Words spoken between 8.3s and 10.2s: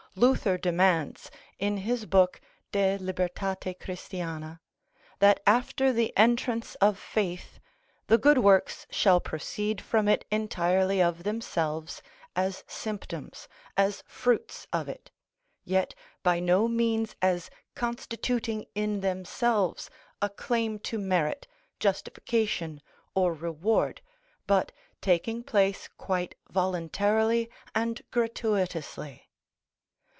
works shall proceed from